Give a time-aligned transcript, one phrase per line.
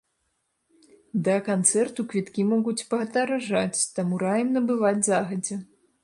[1.25, 5.59] Да канцэрту квіткі могуць падаражаць, таму раім набываць загадзя!